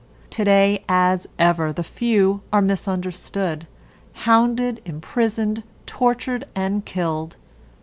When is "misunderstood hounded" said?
2.63-4.81